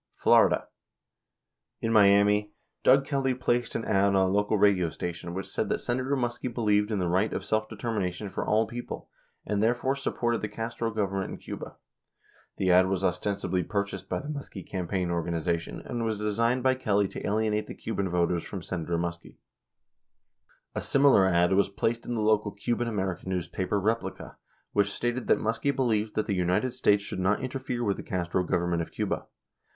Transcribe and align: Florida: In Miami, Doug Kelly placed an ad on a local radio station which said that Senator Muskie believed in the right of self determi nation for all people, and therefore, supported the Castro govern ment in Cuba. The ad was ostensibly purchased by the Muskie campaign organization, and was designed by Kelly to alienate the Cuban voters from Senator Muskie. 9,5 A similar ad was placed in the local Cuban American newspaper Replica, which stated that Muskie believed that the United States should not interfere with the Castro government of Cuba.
Florida: 0.15 0.67
In 1.79 1.93
Miami, 1.93 2.53
Doug 2.81 3.05
Kelly 3.05 3.35
placed 3.35 3.75
an 3.75 3.85
ad 3.85 4.05
on 4.15 4.15
a 4.15 4.27
local 4.27 4.57
radio 4.57 4.89
station 4.89 5.35
which 5.35 5.45
said 5.47 5.69
that 5.69 5.77
Senator 5.77 6.15
Muskie 6.15 6.51
believed 6.51 6.89
in 6.89 6.97
the 6.97 7.07
right 7.07 7.31
of 7.31 7.45
self 7.45 7.69
determi 7.69 7.99
nation 7.99 8.31
for 8.31 8.43
all 8.43 8.65
people, 8.65 9.11
and 9.45 9.61
therefore, 9.61 9.95
supported 9.95 10.41
the 10.41 10.49
Castro 10.49 10.89
govern 10.89 11.19
ment 11.19 11.31
in 11.33 11.37
Cuba. 11.37 11.75
The 12.57 12.71
ad 12.71 12.87
was 12.87 13.03
ostensibly 13.03 13.61
purchased 13.61 14.09
by 14.09 14.17
the 14.19 14.27
Muskie 14.27 14.67
campaign 14.67 15.11
organization, 15.11 15.83
and 15.85 16.03
was 16.03 16.17
designed 16.17 16.63
by 16.63 16.73
Kelly 16.73 17.07
to 17.09 17.23
alienate 17.23 17.67
the 17.67 17.75
Cuban 17.75 18.09
voters 18.09 18.43
from 18.43 18.63
Senator 18.63 18.97
Muskie. 18.97 19.35
9,5 20.75 20.77
A 20.77 20.81
similar 20.81 21.27
ad 21.27 21.53
was 21.53 21.69
placed 21.69 22.07
in 22.07 22.15
the 22.15 22.21
local 22.21 22.49
Cuban 22.49 22.87
American 22.87 23.29
newspaper 23.29 23.79
Replica, 23.79 24.37
which 24.71 24.89
stated 24.91 25.27
that 25.27 25.37
Muskie 25.37 25.69
believed 25.75 26.15
that 26.15 26.25
the 26.25 26.33
United 26.33 26.73
States 26.73 27.03
should 27.03 27.19
not 27.19 27.43
interfere 27.43 27.83
with 27.83 27.97
the 27.97 28.01
Castro 28.01 28.43
government 28.43 28.81
of 28.81 28.91
Cuba. 28.91 29.27